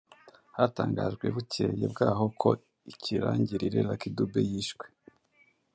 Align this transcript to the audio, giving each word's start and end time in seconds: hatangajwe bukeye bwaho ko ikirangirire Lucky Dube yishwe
hatangajwe 0.57 1.25
bukeye 1.35 1.83
bwaho 1.93 2.25
ko 2.41 2.49
ikirangirire 2.93 3.79
Lucky 3.87 4.09
Dube 4.15 4.41
yishwe 4.49 4.85